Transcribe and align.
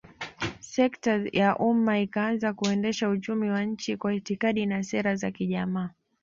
Sekta 0.59 1.13
ya 1.33 1.49
umma 1.69 1.93
ikaanza 2.05 2.53
kuendesha 2.53 3.09
uchumi 3.09 3.49
wa 3.49 3.63
nchi 3.63 3.97
Kwa 3.97 4.13
itikadi 4.15 4.65
na 4.65 4.83
sera 4.83 5.15
za 5.15 5.31
kijamaa 5.31 5.89